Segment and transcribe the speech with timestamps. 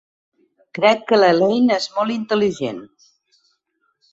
[0.77, 2.81] Crec que l'Elaine és molt intel·ligent.